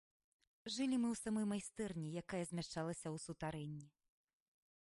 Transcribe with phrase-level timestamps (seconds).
[0.75, 3.87] Жылі мы ў самой майстэрні, якая змяшчалася ў сутарэнні.